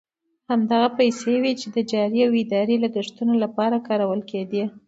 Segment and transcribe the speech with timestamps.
[0.49, 4.63] همدغه پیسې وې چې د جاري او اداري لګښتونو لپاره کارول کېدې.